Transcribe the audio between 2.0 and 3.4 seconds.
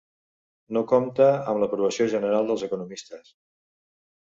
general dels economistes.